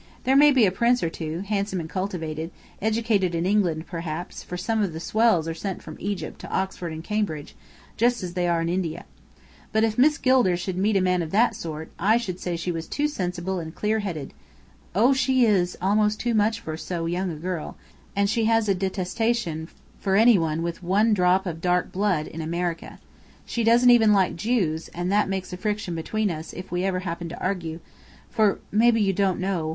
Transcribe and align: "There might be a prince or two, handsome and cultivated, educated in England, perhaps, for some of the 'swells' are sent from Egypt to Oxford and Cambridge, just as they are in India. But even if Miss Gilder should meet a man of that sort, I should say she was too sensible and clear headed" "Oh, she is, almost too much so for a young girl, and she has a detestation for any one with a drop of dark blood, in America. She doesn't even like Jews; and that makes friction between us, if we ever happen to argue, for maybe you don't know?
"There 0.23 0.35
might 0.35 0.55
be 0.55 0.65
a 0.65 0.71
prince 0.71 1.03
or 1.03 1.11
two, 1.11 1.41
handsome 1.41 1.79
and 1.79 1.87
cultivated, 1.87 2.49
educated 2.81 3.35
in 3.35 3.45
England, 3.45 3.85
perhaps, 3.85 4.41
for 4.41 4.57
some 4.57 4.81
of 4.81 4.93
the 4.93 4.99
'swells' 4.99 5.47
are 5.47 5.53
sent 5.53 5.83
from 5.83 5.95
Egypt 5.99 6.41
to 6.41 6.49
Oxford 6.49 6.91
and 6.91 7.03
Cambridge, 7.03 7.53
just 7.97 8.23
as 8.23 8.33
they 8.33 8.47
are 8.47 8.61
in 8.63 8.67
India. 8.67 9.05
But 9.71 9.83
even 9.83 9.91
if 9.93 9.97
Miss 9.99 10.17
Gilder 10.17 10.57
should 10.57 10.75
meet 10.75 10.97
a 10.97 11.01
man 11.01 11.21
of 11.21 11.29
that 11.29 11.53
sort, 11.55 11.91
I 11.99 12.17
should 12.17 12.39
say 12.39 12.55
she 12.55 12.71
was 12.71 12.87
too 12.87 13.07
sensible 13.07 13.59
and 13.59 13.75
clear 13.75 13.99
headed" 13.99 14.33
"Oh, 14.95 15.13
she 15.13 15.45
is, 15.45 15.77
almost 15.79 16.19
too 16.19 16.33
much 16.33 16.63
so 16.63 16.63
for 16.75 17.05
a 17.07 17.11
young 17.11 17.39
girl, 17.39 17.77
and 18.15 18.27
she 18.27 18.45
has 18.45 18.67
a 18.67 18.73
detestation 18.73 19.67
for 19.99 20.15
any 20.15 20.39
one 20.39 20.63
with 20.63 20.81
a 20.81 21.11
drop 21.13 21.45
of 21.45 21.61
dark 21.61 21.91
blood, 21.91 22.25
in 22.25 22.41
America. 22.41 22.97
She 23.45 23.63
doesn't 23.63 23.91
even 23.91 24.13
like 24.13 24.35
Jews; 24.35 24.87
and 24.95 25.11
that 25.11 25.29
makes 25.29 25.53
friction 25.53 25.93
between 25.93 26.31
us, 26.31 26.53
if 26.53 26.71
we 26.71 26.83
ever 26.85 27.01
happen 27.01 27.29
to 27.29 27.39
argue, 27.39 27.79
for 28.31 28.57
maybe 28.71 28.99
you 28.99 29.13
don't 29.13 29.39
know? 29.39 29.69